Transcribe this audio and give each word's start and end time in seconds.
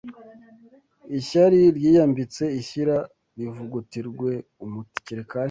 Ishyari 1.19 1.59
ryiyambitse 1.77 2.43
ishyira 2.59 2.95
rivugutirwe 3.37 4.31
umuti 4.63 4.99